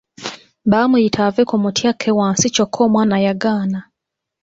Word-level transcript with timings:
Baamuyita 0.71 1.19
ave 1.27 1.43
ku 1.49 1.55
muti 1.63 1.83
akke 1.91 2.09
wansi 2.19 2.47
kyokka 2.55 2.79
omwana 2.87 3.15
yagaana. 3.25 3.79